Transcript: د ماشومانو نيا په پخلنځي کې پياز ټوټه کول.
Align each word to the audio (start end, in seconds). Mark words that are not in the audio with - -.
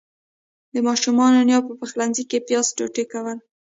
د 0.73 0.75
ماشومانو 0.87 1.39
نيا 1.47 1.59
په 1.67 1.73
پخلنځي 1.79 2.23
کې 2.29 2.45
پياز 2.47 2.67
ټوټه 2.77 3.03
کول. 3.11 3.37